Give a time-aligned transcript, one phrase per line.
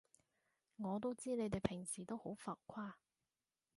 [0.77, 2.93] 我都知你哋平時都好浮誇